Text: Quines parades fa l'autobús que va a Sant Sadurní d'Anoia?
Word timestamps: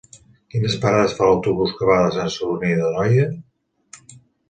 Quines 0.53 0.77
parades 0.85 1.13
fa 1.19 1.27
l'autobús 1.27 1.75
que 1.81 1.91
va 1.91 1.99
a 2.07 2.09
Sant 2.17 2.35
Sadurní 2.39 2.75
d'Anoia? 2.83 3.33